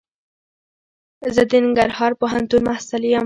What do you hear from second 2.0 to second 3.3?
پوهنتون محصل یم.